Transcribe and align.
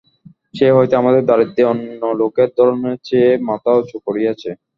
সেই 0.53 0.71
হইতে 0.71 0.93
আমাদের 0.97 1.23
দারিদ্র্যই 1.25 1.69
অন্য 1.71 2.01
লোকের 2.21 2.49
ধনের 2.57 2.97
চেয়ে 3.07 3.31
মাথা 3.49 3.71
উঁচু 3.79 3.97
করিয়াছে। 4.05 4.49